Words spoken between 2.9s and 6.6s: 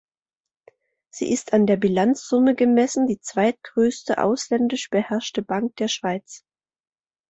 die zweitgrösste ausländisch beherrschte Bank der Schweiz.